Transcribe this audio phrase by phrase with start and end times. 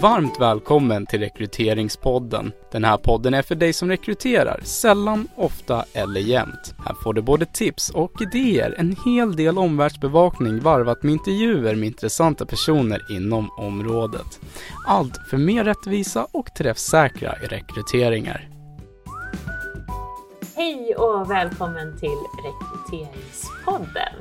[0.00, 2.52] Varmt välkommen till Rekryteringspodden.
[2.72, 6.74] Den här podden är för dig som rekryterar, sällan, ofta eller jämt.
[6.86, 11.86] Här får du både tips och idéer, en hel del omvärldsbevakning varvat med intervjuer med
[11.86, 14.40] intressanta personer inom området.
[14.86, 18.48] Allt för mer rättvisa och träffsäkra rekryteringar.
[20.56, 24.14] Hej och välkommen till Rekryteringspodden.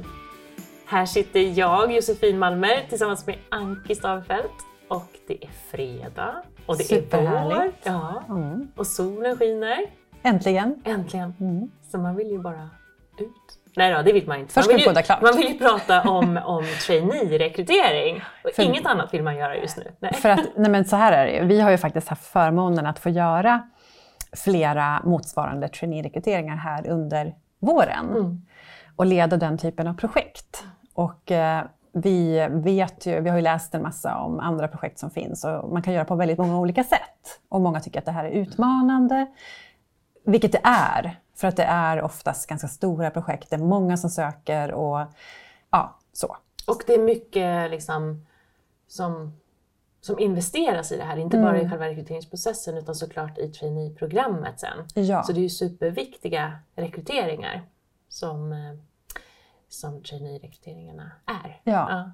[0.85, 6.91] Här sitter jag, Josefin Malmer, tillsammans med Anki Stavfeldt och det är fredag och det
[6.91, 7.71] är vår.
[7.83, 8.71] Ja, mm.
[8.75, 9.85] Och solen skiner.
[10.23, 10.81] Äntligen!
[10.85, 11.33] Äntligen!
[11.39, 11.71] Mm.
[11.91, 12.69] Så man vill ju bara
[13.17, 13.59] ut.
[13.75, 14.53] Nej då, det vill man inte.
[14.53, 15.21] Först man vill, ju, klart.
[15.21, 18.21] man vill ju prata om, om trainee-rekrytering.
[18.43, 19.91] Och för, inget annat vill man göra just nu.
[19.99, 20.13] Nej.
[20.13, 22.99] För att, nej men så här är det Vi har ju faktiskt haft förmånen att
[22.99, 23.69] få göra
[24.43, 28.09] flera motsvarande trainee-rekryteringar här under våren.
[28.09, 28.45] Mm.
[28.95, 30.63] Och leda den typen av projekt.
[30.93, 31.63] Och eh,
[31.93, 35.71] vi vet ju, vi har ju läst en massa om andra projekt som finns och
[35.73, 37.41] man kan göra på väldigt många olika sätt.
[37.49, 39.27] Och många tycker att det här är utmanande,
[40.25, 41.19] vilket det är.
[41.35, 44.99] För att det är oftast ganska stora projekt, det är många som söker och
[45.69, 46.37] ja, så.
[46.67, 48.25] Och det är mycket liksom
[48.87, 49.33] som,
[50.01, 51.49] som investeras i det här, inte mm.
[51.49, 55.05] bara i själva rekryteringsprocessen utan såklart i traineeprogrammet sen.
[55.05, 55.23] Ja.
[55.23, 57.61] Så det är ju superviktiga rekryteringar
[58.09, 58.73] som eh,
[59.73, 61.61] som traineerekryteringarna är.
[61.63, 61.87] Ja.
[61.89, 62.11] ja.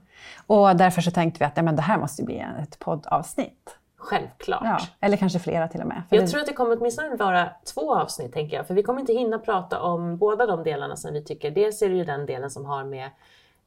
[0.47, 3.79] Och därför så tänkte vi att ja, men det här måste bli ett poddavsnitt.
[3.97, 4.63] Självklart.
[4.63, 6.03] Ja, eller kanske flera till och med.
[6.09, 6.27] jag det...
[6.27, 8.67] tror att det kommer åtminstone vara två avsnitt, tänker jag.
[8.67, 11.51] För vi kommer inte hinna prata om båda de delarna som vi tycker.
[11.51, 13.09] Dels är det ju den delen som har med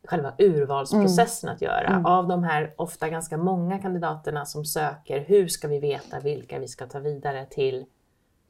[0.05, 1.55] själva urvalsprocessen mm.
[1.55, 1.87] att göra.
[1.87, 2.07] Mm.
[2.07, 6.69] Av de här ofta ganska många kandidaterna som söker, hur ska vi veta vilka vi
[6.69, 7.85] ska ta vidare till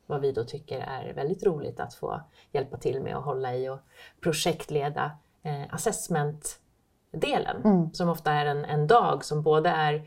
[0.06, 2.20] vad vi då tycker är väldigt roligt att få
[2.52, 3.78] hjälpa till med att hålla i och
[4.20, 5.10] projektleda
[5.42, 7.92] eh, assessment-delen mm.
[7.92, 10.02] som ofta är en, en dag som både är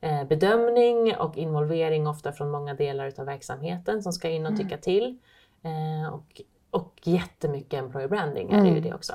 [0.00, 4.64] eh, bedömning och involvering ofta från många delar av verksamheten som ska in och mm.
[4.64, 5.18] tycka till.
[5.62, 8.82] Eh, och, och jättemycket employer branding är det ju mm.
[8.82, 9.12] det också.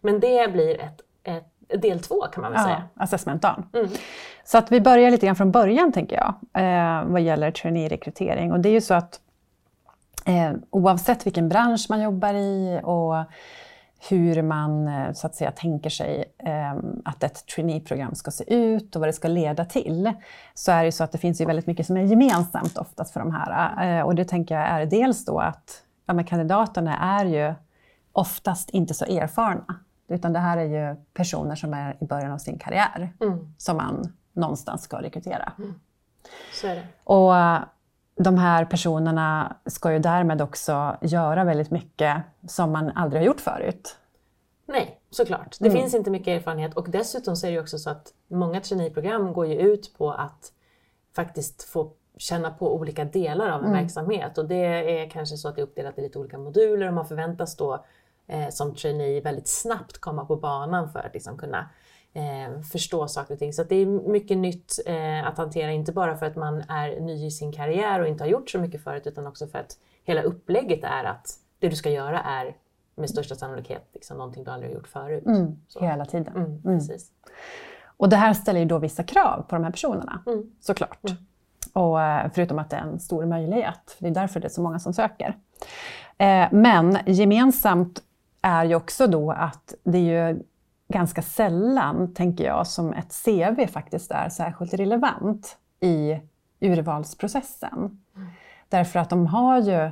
[0.00, 2.82] Men det blir ett, ett del två kan man väl ja, säga.
[2.94, 3.66] Assessmentdagen.
[3.72, 3.88] Mm.
[4.44, 8.52] Så att vi börjar lite grann från början tänker jag, eh, vad gäller trainee-rekrytering.
[8.52, 9.20] Och det är ju så att
[10.26, 13.14] eh, oavsett vilken bransch man jobbar i och
[14.08, 18.96] hur man eh, så att säga tänker sig eh, att ett traineeprogram ska se ut
[18.96, 20.12] och vad det ska leda till,
[20.54, 23.20] så är det så att det finns ju väldigt mycket som är gemensamt oftast för
[23.20, 23.98] de här.
[23.98, 27.54] Eh, och det tänker jag är dels då att ja, kandidaterna är ju
[28.12, 29.80] oftast inte så erfarna.
[30.08, 33.54] Utan det här är ju personer som är i början av sin karriär mm.
[33.58, 35.52] som man någonstans ska rekrytera.
[35.58, 35.74] Mm.
[36.52, 36.86] Så är det.
[37.04, 37.34] Och
[38.18, 43.40] de här personerna ska ju därmed också göra väldigt mycket som man aldrig har gjort
[43.40, 43.96] förut.
[44.66, 45.56] Nej, såklart.
[45.60, 45.80] Det mm.
[45.80, 49.32] finns inte mycket erfarenhet och dessutom så är det ju också så att många traineeprogram
[49.32, 50.52] går ju ut på att
[51.16, 53.80] faktiskt få känna på olika delar av en mm.
[53.80, 56.94] verksamhet och det är kanske så att det är uppdelat i lite olika moduler och
[56.94, 57.84] man förväntas då
[58.26, 61.68] eh, som trainee väldigt snabbt komma på banan för att liksom kunna
[62.14, 63.52] eh, förstå saker och ting.
[63.52, 67.26] Så det är mycket nytt eh, att hantera, inte bara för att man är ny
[67.26, 70.22] i sin karriär och inte har gjort så mycket förut, utan också för att hela
[70.22, 72.56] upplägget är att det du ska göra är
[72.94, 75.26] med största sannolikhet liksom, någonting du aldrig har gjort förut.
[75.26, 76.36] Mm, hela tiden.
[76.36, 76.78] Mm, mm.
[76.78, 77.10] Precis.
[77.96, 80.50] Och det här ställer ju då vissa krav på de här personerna, mm.
[80.60, 81.04] såklart.
[81.04, 81.16] Mm.
[81.72, 84.50] Och eh, förutom att det är en stor möjlighet, för det är därför det är
[84.50, 85.36] så många som söker.
[86.18, 88.02] Eh, men gemensamt
[88.42, 90.42] är ju också då att det är ju
[90.88, 96.20] ganska sällan, tänker jag, som ett CV faktiskt är särskilt relevant i
[96.60, 97.78] urvalsprocessen.
[98.16, 98.28] Mm.
[98.68, 99.90] Därför att de har ju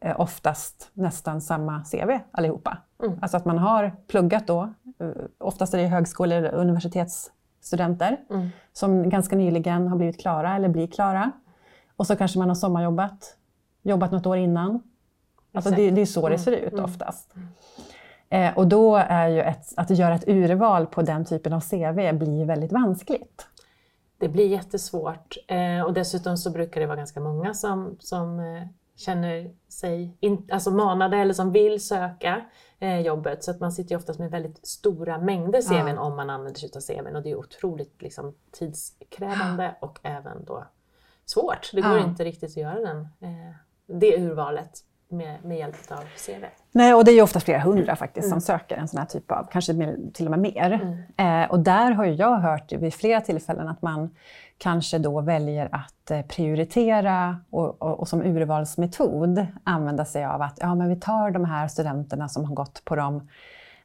[0.00, 2.78] eh, oftast nästan samma CV allihopa.
[3.02, 3.18] Mm.
[3.22, 8.48] Alltså att man har pluggat då, eh, oftast är det högskole eller universitetsstudenter mm.
[8.72, 11.32] som ganska nyligen har blivit klara eller blir klara.
[11.96, 13.36] Och så kanske man har sommarjobbat,
[13.82, 14.82] jobbat något år innan.
[15.52, 16.38] Alltså det, det är så det mm.
[16.38, 16.84] ser ut mm.
[16.84, 17.34] oftast.
[18.30, 22.12] Eh, och då är ju ett, att göra ett urval på den typen av CV
[22.12, 23.46] blir väldigt vanskligt.
[24.18, 28.62] Det blir jättesvårt eh, och dessutom så brukar det vara ganska många som, som eh,
[28.96, 32.44] känner sig in, alltså manade eller som vill söka
[32.78, 33.44] eh, jobbet.
[33.44, 36.00] Så att man sitter ju oftast med väldigt stora mängder CVn ja.
[36.00, 40.66] om man använder sig av CVn och det är otroligt liksom, tidskrävande och även då
[41.24, 41.70] svårt.
[41.72, 42.04] Det går ja.
[42.04, 43.54] inte riktigt att göra den, eh,
[43.86, 46.44] det urvalet med, med hjälp av CV.
[46.72, 48.40] Nej, och det är ju ofta flera hundra faktiskt mm.
[48.40, 50.72] som söker en sån här typ av, kanske till och med mer.
[51.16, 51.42] Mm.
[51.44, 54.10] Eh, och där har jag hört vid flera tillfällen att man
[54.58, 60.58] kanske då väljer att eh, prioritera och, och, och, som urvalsmetod använda sig av att
[60.60, 63.28] ja, men vi tar de här studenterna som har gått på de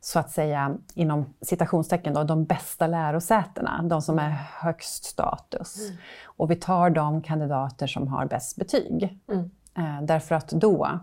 [0.01, 4.29] så att säga inom citationstecken då, de bästa lärosätena, de som är
[4.59, 5.79] högst status.
[5.79, 5.97] Mm.
[6.25, 9.19] Och vi tar de kandidater som har bäst betyg.
[9.27, 9.51] Mm.
[9.77, 10.99] Eh, därför att då,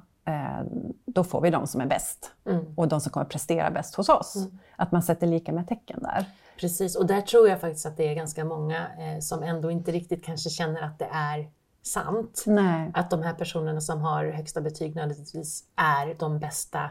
[1.07, 2.65] då får vi de som är bäst mm.
[2.77, 4.37] och de som kommer prestera bäst hos oss.
[4.37, 4.59] Mm.
[4.77, 6.25] Att man sätter lika med tecken där.
[6.61, 9.91] Precis, och där tror jag faktiskt att det är ganska många eh, som ändå inte
[9.93, 11.51] riktigt kanske känner att det är
[11.83, 12.45] sant.
[12.47, 12.91] Nej.
[12.95, 16.91] Att de här personerna som har högsta betyg nödvändigtvis är de bästa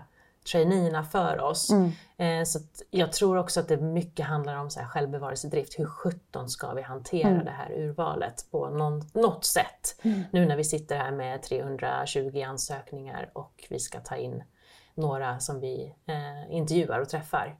[0.52, 1.72] traineerna för oss.
[1.72, 1.92] Mm.
[2.18, 2.60] Eh, så
[2.90, 5.80] jag tror också att det mycket handlar om så här självbevarelsedrift.
[5.80, 7.46] Hur sjutton ska vi hantera mm.
[7.46, 10.00] det här urvalet på någon, något sätt?
[10.02, 10.22] Mm.
[10.32, 14.44] Nu när vi sitter här med 320 ansökningar och vi ska ta in
[14.96, 17.60] några som vi eh, intervjuar och träffar.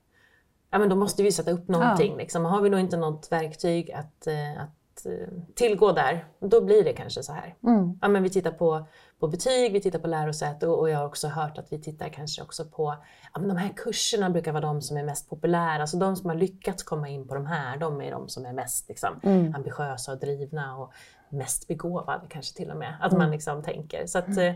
[0.72, 2.12] Ja, men då måste vi sätta upp någonting.
[2.12, 2.18] Ja.
[2.18, 2.46] Liksom.
[2.46, 4.76] Har vi nog inte något verktyg att, eh, att
[5.06, 7.56] Eh, tillgå där, då blir det kanske så här.
[7.64, 8.00] Mm.
[8.02, 8.88] Ja, men vi tittar på,
[9.20, 12.42] på betyg, vi tittar på lärosäte och, jag har också hört att vi tittar kanske
[12.42, 12.96] också på,
[13.34, 16.30] ja, men de här kurserna brukar vara de som är mest populära, alltså de som
[16.30, 19.56] har lyckats komma in på de här, de är de som är mest liksom, mm.
[19.56, 20.94] ambitiösa och drivna och
[21.30, 22.98] mest begåvade kanske till och med.
[23.02, 23.24] Att mm.
[23.24, 24.06] man liksom tänker.
[24.06, 24.48] Så att, mm.
[24.48, 24.56] eh,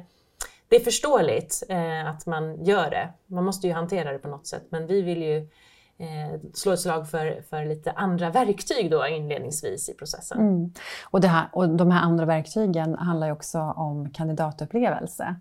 [0.67, 3.13] det är förståeligt eh, att man gör det.
[3.27, 5.49] Man måste ju hantera det på något sätt, men vi vill ju
[5.97, 10.39] eh, slå ett slag för, för lite andra verktyg då inledningsvis i processen.
[10.39, 10.73] Mm.
[11.03, 15.35] Och, det här, och de här andra verktygen handlar ju också om kandidatupplevelse.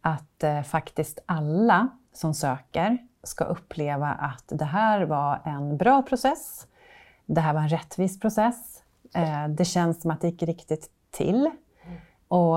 [0.00, 6.66] Att eh, faktiskt alla som söker ska uppleva att det här var en bra process,
[7.26, 8.82] det här var en rättvis process,
[9.14, 11.50] eh, det känns som att det gick riktigt till.
[12.28, 12.56] Och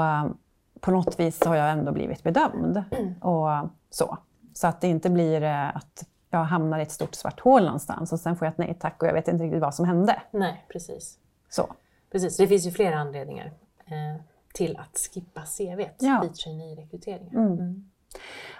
[0.81, 2.83] på något vis har jag ändå blivit bedömd.
[2.91, 3.13] Mm.
[3.21, 4.17] Och så.
[4.53, 8.13] så att det inte blir eh, att jag hamnar i ett stort svart hål någonstans
[8.13, 10.21] och sen får jag ett nej tack och jag vet inte riktigt vad som hände.
[10.31, 11.17] Nej, precis.
[11.49, 11.73] Så.
[12.11, 13.51] Precis, det finns ju flera anledningar
[13.85, 14.21] eh,
[14.53, 16.19] till att skippa CV ja.
[16.23, 17.35] vid traineerekryteringen.
[17.35, 17.53] Mm.
[17.53, 17.91] Mm.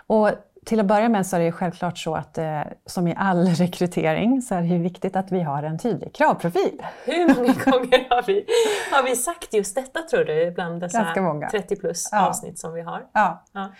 [0.08, 0.30] Och
[0.66, 4.42] till att börja med så är det självklart så att eh, som i all rekrytering
[4.42, 6.84] så är det ju viktigt att vi har en tydlig kravprofil.
[7.06, 8.46] Hur många gånger har vi,
[8.92, 11.14] har vi sagt just detta tror du, bland dessa
[11.52, 12.28] 30 plus ja.
[12.28, 13.06] avsnitt som vi har?
[13.14, 13.44] Ja.
[13.52, 13.72] ja.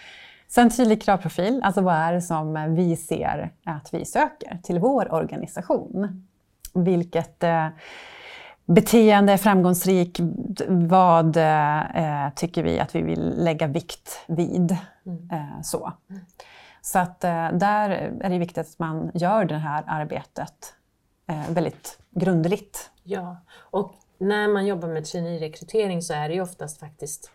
[0.54, 4.80] Så en tydlig kravprofil, alltså vad är det som vi ser att vi söker till
[4.80, 6.26] vår organisation?
[6.74, 7.68] Vilket eh,
[8.66, 10.20] beteende är framgångsrikt?
[10.68, 14.78] Vad eh, tycker vi att vi vill lägga vikt vid?
[15.06, 15.30] Mm.
[15.32, 15.94] Eh, så.
[16.82, 17.90] så att där
[18.22, 20.74] är det viktigt att man gör det här arbetet
[21.50, 22.92] väldigt grundligt.
[23.04, 27.32] Ja, och när man jobbar med traineerekrytering så är det ju oftast faktiskt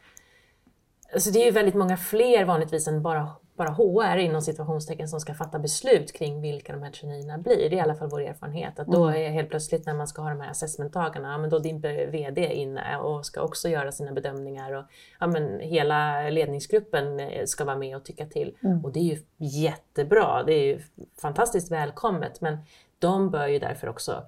[1.12, 5.20] Alltså det är ju väldigt många fler vanligtvis än bara, bara HR inom situationstecken som
[5.20, 7.56] ska fatta beslut kring vilka de här traineerna blir.
[7.56, 8.79] Det är i alla fall vår erfarenhet.
[8.79, 9.23] Att då mm.
[9.23, 12.55] är helt plötsligt när man ska ha de här assessmentdagarna, ja, men då dimper VD
[12.55, 14.73] inne och ska också göra sina bedömningar.
[14.73, 14.85] Och,
[15.20, 18.56] ja, men hela ledningsgruppen eh, ska vara med och tycka till.
[18.64, 18.85] Mm.
[18.85, 20.81] Och det är ju jättebra, det är ju
[21.20, 22.41] fantastiskt välkommet.
[22.41, 22.58] Men
[22.99, 24.23] de bör ju därför också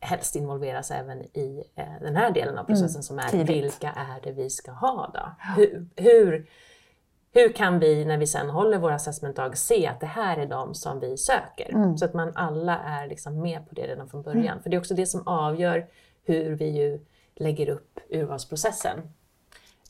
[0.00, 3.50] helst involveras även i eh, den här delen av processen mm, som är tidigt.
[3.50, 5.30] vilka är det vi ska ha då?
[5.56, 6.46] Hur, hur,
[7.32, 10.74] hur kan vi när vi sen håller våra assessmentdag se att det här är de
[10.74, 11.74] som vi söker?
[11.74, 11.98] Mm.
[11.98, 14.46] Så att man alla är liksom med på det redan från början.
[14.46, 14.62] Mm.
[14.62, 15.86] För det är också det som avgör
[16.24, 17.00] hur vi ju
[17.34, 18.98] lägger upp urvalsprocessen.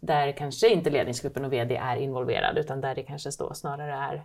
[0.01, 4.25] Där kanske inte ledningsgruppen och VD är involverade utan där det kanske då snarare är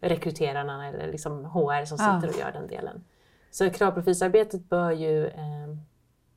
[0.00, 2.28] rekryterarna eller liksom HR som sitter ja.
[2.28, 3.04] och gör den delen.
[3.50, 5.76] Så kravprofilsarbetet bör ju eh,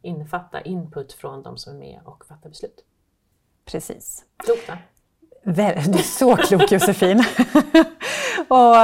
[0.02, 2.86] innefatta input från de som är med och fattar beslut.
[3.66, 4.26] Precis.
[4.38, 4.78] Klokt va?
[5.56, 7.20] Du är så klok Josefin!
[8.48, 8.76] och,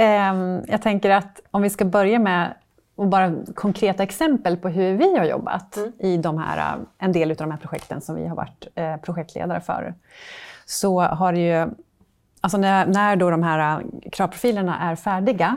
[0.00, 0.34] eh,
[0.66, 2.54] jag tänker att om vi ska börja med
[2.94, 5.92] och bara konkreta exempel på hur vi har jobbat mm.
[5.98, 9.60] i de här, en del av de här projekten som vi har varit eh, projektledare
[9.60, 9.94] för.
[10.64, 11.70] Så har det ju,
[12.40, 15.56] alltså när, när då de här kravprofilerna är färdiga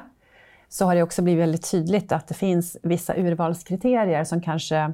[0.76, 4.94] så har det också blivit väldigt tydligt att det finns vissa urvalskriterier som kanske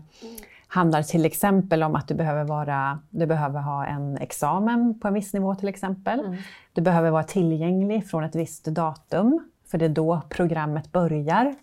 [0.67, 5.13] handlar till exempel om att du behöver, vara, du behöver ha en examen på en
[5.13, 6.19] viss nivå till exempel.
[6.19, 6.37] Mm.
[6.73, 11.55] Du behöver vara tillgänglig från ett visst datum, för det är då programmet börjar.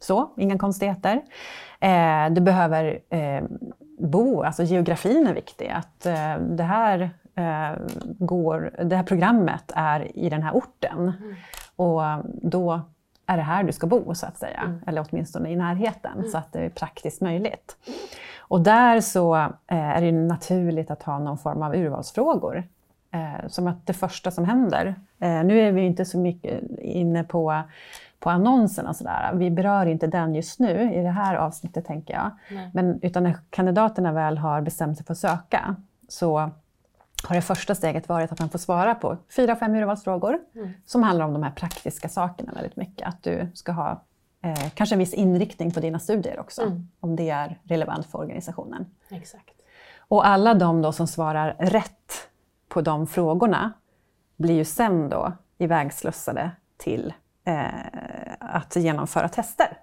[0.00, 1.22] Så, inga konstigheter.
[1.80, 3.44] Eh, du behöver eh,
[3.98, 5.68] bo, alltså geografin är viktig.
[5.68, 7.78] Att eh, det, här, eh,
[8.18, 10.98] går, det här programmet är i den här orten.
[10.98, 11.34] Mm.
[11.76, 12.02] Och
[12.42, 12.80] då
[13.30, 14.80] är det här du ska bo så att säga, mm.
[14.86, 16.30] eller åtminstone i närheten mm.
[16.30, 17.76] så att det är praktiskt möjligt.
[18.38, 19.48] Och där så eh,
[19.96, 22.64] är det naturligt att ha någon form av urvalsfrågor.
[23.12, 27.24] Eh, som att det första som händer, eh, nu är vi inte så mycket inne
[27.24, 27.62] på
[28.20, 29.30] på annonsen och sådär.
[29.34, 32.30] Vi berör inte den just nu i det här avsnittet tänker jag.
[32.72, 35.76] Men utan när kandidaterna väl har bestämt sig för att söka
[36.08, 36.50] så
[37.28, 40.70] har det första steget varit att man får svara på fyra, fem urvalsfrågor mm.
[40.86, 43.08] som handlar om de här praktiska sakerna väldigt mycket.
[43.08, 44.04] Att du ska ha
[44.42, 46.88] eh, kanske en viss inriktning på dina studier också, mm.
[47.00, 48.86] om det är relevant för organisationen.
[49.08, 49.54] Exakt.
[49.98, 52.28] Och alla de då som svarar rätt
[52.68, 53.72] på de frågorna
[54.36, 57.64] blir ju sen då ivägslussade till eh,
[58.38, 59.78] att genomföra tester.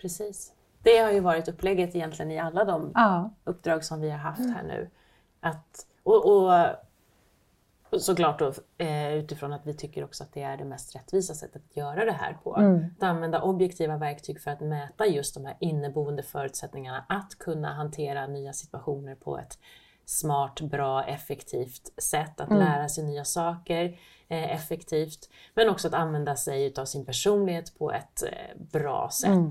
[0.00, 0.52] Precis.
[0.82, 3.30] Det har ju varit upplägget egentligen i alla de ja.
[3.44, 4.90] uppdrag som vi har haft här nu.
[5.42, 10.64] Att, och, och, såklart då, eh, utifrån att vi tycker också att det är det
[10.64, 12.56] mest rättvisa sättet att göra det här på.
[12.56, 12.84] Mm.
[12.96, 18.26] Att använda objektiva verktyg för att mäta just de här inneboende förutsättningarna att kunna hantera
[18.26, 19.58] nya situationer på ett
[20.04, 22.40] smart, bra, effektivt sätt.
[22.40, 22.62] Att mm.
[22.62, 23.84] lära sig nya saker
[24.28, 25.30] eh, effektivt.
[25.54, 29.30] Men också att använda sig av sin personlighet på ett eh, bra sätt.
[29.30, 29.50] Mm.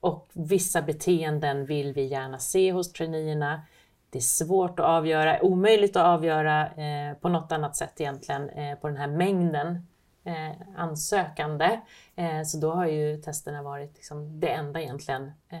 [0.00, 3.62] Och vissa beteenden vill vi gärna se hos traineerna.
[4.10, 8.78] Det är svårt att avgöra, omöjligt att avgöra eh, på något annat sätt egentligen eh,
[8.78, 9.86] på den här mängden
[10.24, 11.80] eh, ansökande.
[12.16, 15.58] Eh, så då har ju testerna varit liksom det enda egentligen eh,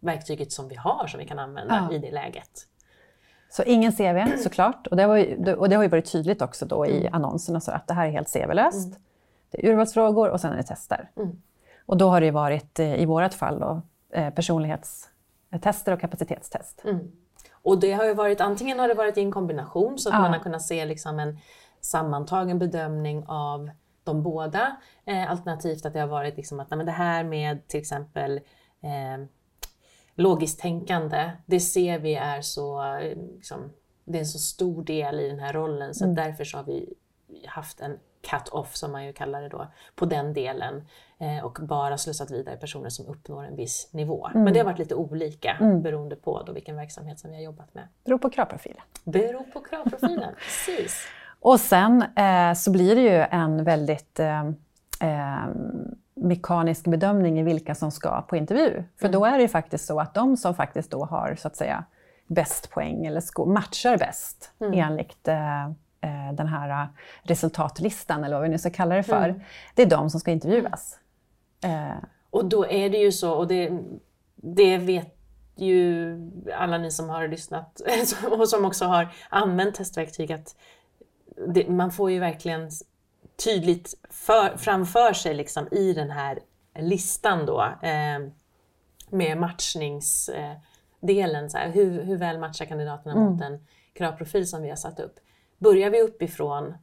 [0.00, 1.96] verktyget som vi har som vi kan använda ja.
[1.96, 2.50] i det läget.
[3.50, 6.66] Så ingen CV såklart, och det, var ju, och det har ju varit tydligt också
[6.66, 7.14] då i mm.
[7.14, 8.86] annonserna så att det här är helt CV-löst.
[8.86, 8.98] Mm.
[9.50, 11.10] Det är urvalsfrågor och sen är det tester.
[11.16, 11.42] Mm.
[11.86, 13.82] Och då har det varit eh, i vårt fall då,
[14.34, 16.82] personlighetstester och kapacitetstest.
[17.68, 20.20] Och det har ju varit, antingen har det varit i en kombination så att ja.
[20.20, 21.38] man har kunnat se liksom en
[21.80, 23.70] sammantagen bedömning av
[24.04, 24.76] de båda.
[25.04, 28.36] Eh, alternativt att det har varit liksom att nej, men det här med till exempel
[28.82, 29.26] eh,
[30.14, 32.98] logiskt tänkande, det ser vi är så,
[33.34, 33.72] liksom,
[34.04, 36.16] det är en så stor del i den här rollen så mm.
[36.16, 36.94] därför så har vi
[37.46, 41.98] haft en cut-off som man ju kallar det då, på den delen eh, och bara
[41.98, 44.26] slussat vidare personer som uppnår en viss nivå.
[44.26, 44.44] Mm.
[44.44, 45.82] Men det har varit lite olika mm.
[45.82, 47.88] beroende på då vilken verksamhet som vi har jobbat med.
[48.04, 48.82] Beror på kravprofilen.
[49.04, 51.06] Beror på kravprofilen, precis.
[51.40, 54.46] Och sen eh, så blir det ju en väldigt eh,
[55.00, 55.48] eh,
[56.14, 58.82] mekanisk bedömning i vilka som ska på intervju.
[58.96, 59.20] För mm.
[59.20, 61.84] då är det ju faktiskt så att de som faktiskt då har så att säga
[62.26, 64.72] bäst poäng eller matchar bäst mm.
[64.72, 65.70] enligt eh, eh,
[66.32, 66.88] den här eh,
[67.22, 69.40] resultatlistan, eller vad vi nu ska kalla det för, mm.
[69.74, 70.98] det är de som ska intervjuas.
[71.64, 72.04] Eh.
[72.30, 73.78] Och då är det ju så, och det,
[74.36, 75.14] det vet
[75.56, 76.16] ju
[76.54, 77.80] alla ni som har lyssnat
[78.30, 80.56] och som också har använt testverktyg att
[81.48, 82.70] det, man får ju verkligen
[83.44, 86.38] tydligt för, framför sig liksom i den här
[86.78, 88.18] listan då eh,
[89.10, 91.48] med matchningsdelen.
[91.54, 93.24] Eh, hur, hur väl matchar kandidaterna mm.
[93.24, 95.20] mot en kravprofil som vi har satt upp?
[95.58, 96.74] Börjar vi uppifrån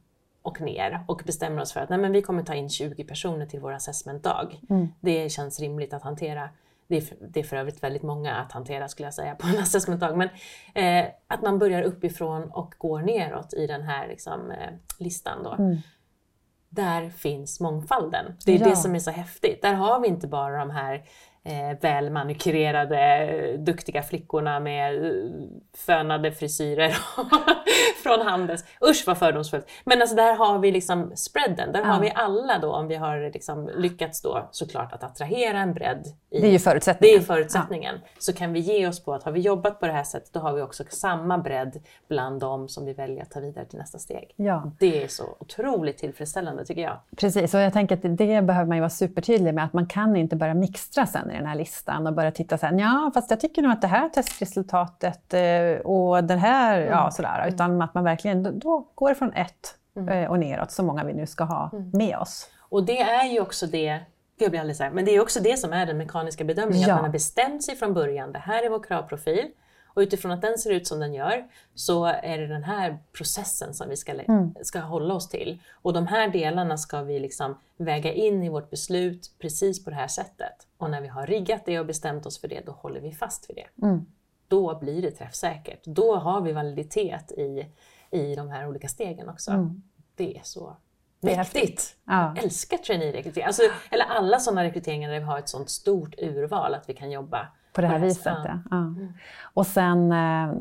[0.42, 3.46] och ner och bestämmer oss för att nej, men vi kommer ta in 20 personer
[3.46, 4.60] till vår assessmentdag.
[4.70, 4.88] Mm.
[5.00, 6.48] Det känns rimligt att hantera.
[6.88, 9.46] Det är, för, det är för övrigt väldigt många att hantera skulle jag säga på
[9.46, 10.16] en assessmentdag.
[10.16, 10.28] Men
[10.74, 15.42] eh, att man börjar uppifrån och går neråt i den här liksom, eh, listan.
[15.42, 15.52] Då.
[15.52, 15.76] Mm.
[16.68, 18.36] Där finns mångfalden.
[18.46, 18.68] Det är ja.
[18.68, 19.62] det som är så häftigt.
[19.62, 21.04] Där har vi inte bara de här
[21.46, 25.10] eh, välmanikurerade, duktiga flickorna med eh,
[25.76, 26.96] fönade frisyrer
[28.02, 28.64] från Handels.
[28.90, 29.66] Usch vad fördomsfullt.
[29.84, 31.72] Men alltså där har vi liksom spreaden.
[31.72, 31.86] Där ja.
[31.86, 36.06] har vi alla då, om vi har liksom lyckats då såklart att attrahera en bredd.
[36.30, 37.18] I, det är ju förutsättningen.
[37.18, 37.94] Det är förutsättningen.
[38.02, 38.08] Ja.
[38.18, 40.40] Så kan vi ge oss på att har vi jobbat på det här sättet, då
[40.40, 43.98] har vi också samma bredd bland de som vi väljer att ta vidare till nästa
[43.98, 44.34] steg.
[44.36, 44.72] Ja.
[44.78, 46.96] Det är så otroligt tillfredsställande tycker jag.
[47.16, 50.16] Precis, och jag tänker att det behöver man ju vara supertydlig med, att man kan
[50.16, 53.30] inte börja mixtra sen i den här listan och börja titta så här, ja fast
[53.30, 56.92] jag tycker nog att det här testresultatet eh, och det här, mm.
[56.92, 57.38] ja sådär.
[57.38, 57.54] Mm.
[57.54, 60.08] Utan att man verkligen, då går det från ett mm.
[60.08, 61.90] Eh, och neråt, så många vi nu ska ha mm.
[61.92, 62.50] med oss.
[62.68, 64.00] Och det är ju också det
[64.38, 64.90] jag blir.
[64.90, 66.94] Men det är också det som är den mekaniska bedömningen, ja.
[66.94, 69.50] att man har bestämt sig från början, det här är vår kravprofil.
[69.96, 73.74] Och utifrån att den ser ut som den gör så är det den här processen
[73.74, 74.54] som vi ska, mm.
[74.62, 75.62] ska hålla oss till.
[75.72, 79.96] Och de här delarna ska vi liksom väga in i vårt beslut precis på det
[79.96, 80.66] här sättet.
[80.76, 83.50] Och när vi har riggat det och bestämt oss för det, då håller vi fast
[83.50, 83.86] vid det.
[83.86, 84.06] Mm.
[84.48, 85.84] Då blir det träffsäkert.
[85.84, 87.66] Då har vi validitet i,
[88.10, 89.50] i de här olika stegen också.
[89.50, 89.82] Mm.
[90.14, 90.76] Det är så
[91.20, 91.96] mäktigt!
[92.04, 92.32] Ja.
[92.36, 93.46] Jag älskar traineerekrytering.
[93.46, 97.10] Alltså, eller alla sådana rekryteringar där vi har ett sådant stort urval att vi kan
[97.10, 98.38] jobba på det här viset.
[98.44, 98.58] Ja.
[98.70, 98.76] ja.
[98.76, 99.12] Mm.
[99.42, 100.52] Och sen eh,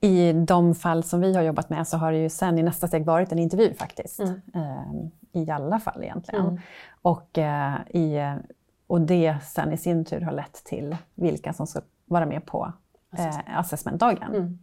[0.00, 2.88] i de fall som vi har jobbat med så har det ju sen i nästa
[2.88, 4.20] steg varit en intervju faktiskt.
[4.20, 4.40] Mm.
[4.54, 6.46] Eh, I alla fall egentligen.
[6.46, 6.60] Mm.
[7.02, 8.34] Och, eh, i,
[8.86, 12.72] och det sen i sin tur har lett till vilka som ska vara med på
[13.18, 14.34] eh, assessmentdagen.
[14.34, 14.58] Mm.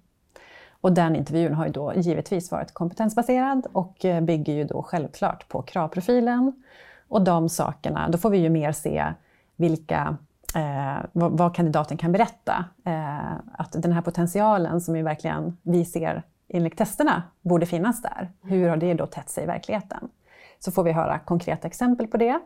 [0.82, 5.48] Och den intervjun har ju då givetvis varit kompetensbaserad och eh, bygger ju då självklart
[5.48, 6.64] på kravprofilen.
[7.08, 9.14] Och de sakerna, då får vi ju mer se
[9.56, 10.18] vilka
[10.56, 12.66] eh, vad, vad, kandidaten kan berätta.
[12.86, 18.32] Eh, att den här potentialen som ju verkligen vi ser enligt testerna borde finnas där.
[18.42, 20.10] Hur har det då tätt sig i verkligheten?
[20.60, 22.40] Så får vi höra konkreta exempel på det.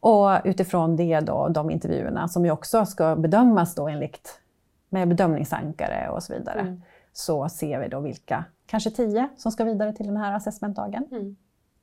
[0.00, 4.40] Och utifrån det då, de intervjuerna som ju också ska bedömas då enligt
[4.88, 6.82] med bedömningsankare och så vidare, mm.
[7.12, 11.08] så ser vi då vilka, kanske tio, som ska vidare till den här assessmentdagen.
[11.10, 11.36] Mm.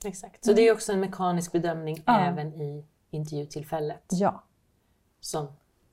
[0.06, 2.20] Exakt, så det är också en mekanisk bedömning ja.
[2.20, 4.04] även i intervjutillfället.
[4.12, 4.44] Ja.
[5.26, 5.48] Som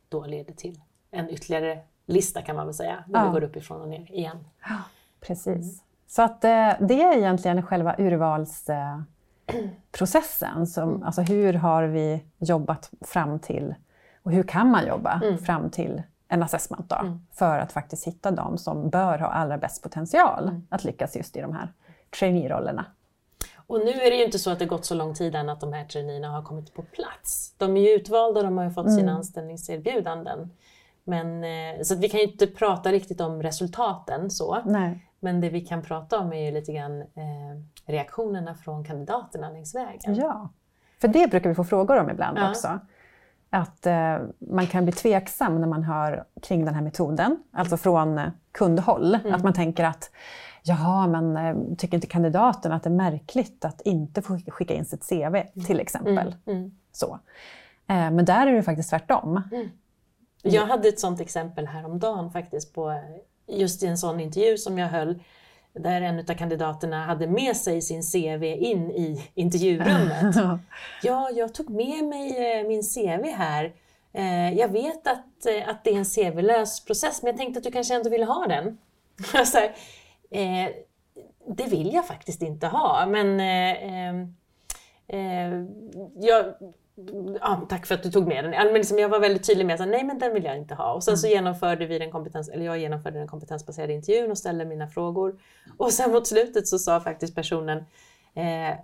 [0.09, 3.27] då leder till en ytterligare lista kan man väl säga, när ja.
[3.27, 4.37] vi går uppifrån och ner igen.
[4.69, 4.77] Ja,
[5.21, 5.47] precis.
[5.47, 5.69] Mm.
[6.07, 10.59] Så att eh, det är egentligen själva urvalsprocessen.
[10.59, 11.03] Eh, som, mm.
[11.03, 13.75] Alltså hur har vi jobbat fram till,
[14.23, 15.39] och hur kan man jobba mm.
[15.39, 17.27] fram till en assessment då, mm.
[17.33, 20.67] för att faktiskt hitta de som bör ha allra bäst potential mm.
[20.71, 21.69] att lyckas just i de här
[22.19, 22.85] trainee-rollerna.
[23.73, 25.61] Och nu är det ju inte så att det gått så lång tid än att
[25.61, 27.55] de här traineerna har kommit på plats.
[27.59, 29.17] De är ju utvalda, de har ju fått sina mm.
[29.17, 30.51] anställningserbjudanden.
[31.05, 34.59] Men, eh, så vi kan ju inte prata riktigt om resultaten så.
[34.65, 35.07] Nej.
[35.21, 37.07] Men det vi kan prata om är ju lite grann eh,
[37.87, 40.15] reaktionerna från kandidaterna längs vägen.
[40.15, 40.49] Ja,
[41.01, 42.51] för det brukar vi få frågor om ibland ja.
[42.51, 42.79] också.
[43.51, 48.21] Att eh, man kan bli tveksam när man hör kring den här metoden, alltså från
[48.53, 49.15] kundhåll.
[49.15, 49.35] Mm.
[49.35, 50.11] Att man tänker att
[50.63, 54.85] Jaha, men eh, tycker inte kandidaten att det är märkligt att inte få skicka in
[54.85, 56.35] sitt CV till exempel?
[56.47, 56.59] Mm.
[56.59, 56.75] Mm.
[56.93, 57.19] Så.
[57.87, 59.43] Eh, men där är det faktiskt tvärtom.
[59.53, 59.69] Mm.
[60.43, 63.01] Jag hade ett sådant exempel häromdagen faktiskt på
[63.47, 65.23] just i en sån intervju som jag höll
[65.75, 70.37] där en av kandidaterna hade med sig sin CV in i intervjurummet.
[71.03, 73.73] ja, jag tog med mig eh, min CV här.
[74.57, 77.95] Jag vet att, att det är en CV-lös process, men jag tänkte att du kanske
[77.95, 78.79] ändå ville ha den.
[80.33, 80.69] Eh,
[81.47, 84.21] det vill jag faktiskt inte ha, men eh,
[85.07, 85.65] eh,
[86.15, 86.55] jag,
[87.41, 88.51] ja, tack för att du tog med den.
[88.51, 90.93] Men liksom jag var väldigt tydlig med att nej men den vill jag inte ha.
[90.93, 91.37] Och sen så mm.
[91.37, 95.41] genomförde vi den kompetens, eller jag genomförde den kompetensbaserade intervjun och ställde mina frågor.
[95.79, 97.79] Och sen mot slutet så sa faktiskt personen
[98.35, 98.77] eh,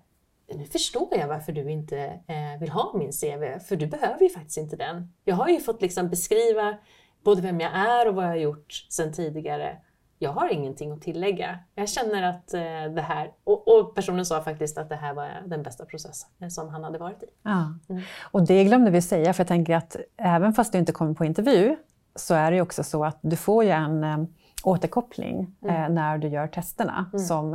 [0.54, 4.28] nu förstår jag varför du inte eh, vill ha min CV, för du behöver ju
[4.28, 5.12] faktiskt inte den.
[5.24, 6.78] Jag har ju fått liksom beskriva
[7.24, 9.76] både vem jag är och vad jag har gjort sedan tidigare
[10.18, 11.58] jag har ingenting att tillägga.
[11.74, 12.60] Jag känner att eh,
[12.94, 16.68] det här, och, och, personen sa faktiskt att det här var den bästa processen som
[16.68, 17.26] han hade varit i.
[17.42, 17.74] Ja.
[17.88, 18.02] Mm.
[18.30, 21.24] Och det glömde vi säga, för jag tänker att även fast du inte kommer på
[21.24, 21.76] intervju
[22.14, 24.18] så är det ju också så att du får ju en eh,
[24.64, 25.74] återkoppling mm.
[25.74, 27.24] eh, när du gör testerna mm.
[27.24, 27.52] som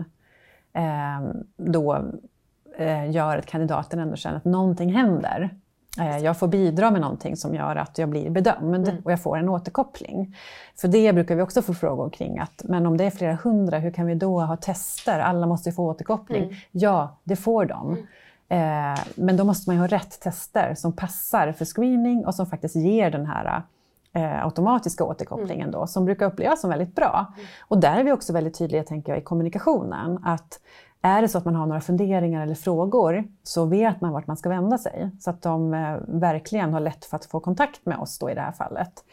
[0.74, 2.12] eh, då
[2.78, 5.50] eh, gör att kandidaten ändå känner att någonting händer.
[6.00, 9.02] Eh, jag får bidra med någonting som gör att jag blir bedömd mm.
[9.04, 10.36] och jag får en återkoppling.
[10.76, 12.40] För det brukar vi också få frågor kring.
[12.40, 15.20] Att, men om det är flera hundra, hur kan vi då ha tester?
[15.20, 16.44] Alla måste få återkoppling.
[16.44, 16.56] Mm.
[16.72, 17.90] Ja, det får de.
[18.50, 18.94] Mm.
[18.94, 22.46] Eh, men då måste man ju ha rätt tester som passar för screening och som
[22.46, 23.62] faktiskt ger den här
[24.14, 25.72] eh, automatiska återkopplingen mm.
[25.72, 27.34] då, som brukar upplevas som väldigt bra.
[27.36, 27.48] Mm.
[27.62, 30.20] Och där är vi också väldigt tydliga tänker jag, i kommunikationen.
[30.26, 30.60] Att
[31.06, 34.38] är det så att man har några funderingar eller frågor så vet man vart man
[34.38, 35.10] ska vända sig.
[35.20, 38.34] Så att de eh, verkligen har lätt för att få kontakt med oss då i
[38.34, 39.04] det här fallet.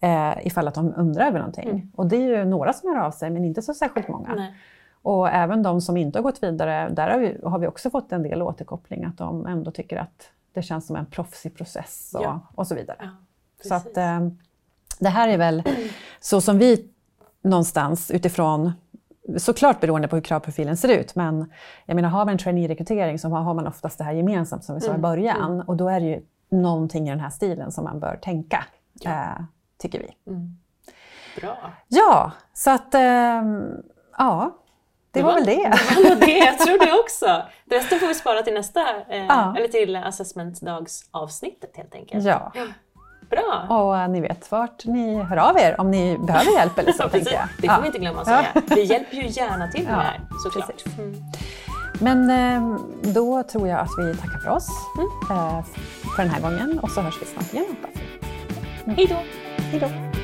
[0.00, 1.68] Eh, ifall att de undrar över någonting.
[1.68, 1.92] Mm.
[1.94, 4.34] Och det är ju några som hör av sig men inte så särskilt många.
[4.34, 4.54] Nej.
[5.02, 8.12] Och även de som inte har gått vidare, där har vi, har vi också fått
[8.12, 12.24] en del återkoppling att de ändå tycker att det känns som en proffsig process och,
[12.24, 12.40] ja.
[12.54, 12.98] och så vidare.
[13.00, 13.08] Ja,
[13.68, 14.28] så att eh,
[14.98, 15.62] det här är väl
[16.20, 16.88] så som vi
[17.42, 18.72] någonstans utifrån
[19.36, 21.52] Såklart beroende på hur kravprofilen ser ut, men
[21.86, 24.80] jag menar, har man en trainee-rekrytering så har man oftast det här gemensamt som vi
[24.80, 25.52] sa i mm, början.
[25.52, 25.66] Mm.
[25.66, 29.10] Och då är det ju någonting i den här stilen som man bör tänka, ja.
[29.10, 29.44] äh,
[29.78, 30.32] tycker vi.
[30.32, 30.58] Mm.
[31.40, 31.72] Bra.
[31.88, 33.00] Ja, så att äh,
[34.18, 34.56] ja,
[35.10, 35.72] det, det var, var, väl det.
[35.96, 37.42] Det var det, jag tror det också.
[37.70, 39.54] Resten får vi spara till nästa, eh, ja.
[39.56, 42.24] eller till assessmentdagsavsnittet helt enkelt.
[42.24, 42.52] Ja.
[43.30, 43.66] Bra!
[43.68, 47.02] Och uh, ni vet vart ni hör av er om ni behöver hjälp eller så.
[47.12, 47.24] ja, jag.
[47.24, 47.78] Det får ja.
[47.80, 48.46] vi inte glömma att säga.
[48.66, 50.84] Vi hjälper ju gärna till med ja, det här såklart.
[50.98, 51.24] Mm.
[52.00, 55.38] Men uh, då tror jag att vi tackar för oss mm.
[55.38, 55.64] uh,
[56.16, 57.76] för den här gången och så hörs vi snart igen.
[58.84, 58.96] Mm.
[58.96, 59.16] Hej då!
[59.62, 60.15] Hej då!